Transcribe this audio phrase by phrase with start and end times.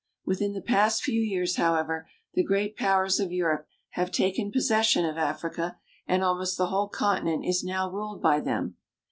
[0.25, 5.15] Within the past few years, however, the great powers of Europe have taken possession of
[5.15, 5.77] Africa,
[6.07, 8.77] and almost the whole continent is now ruled by them.